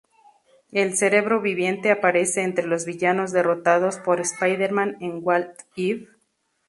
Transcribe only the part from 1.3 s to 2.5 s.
Viviente aparece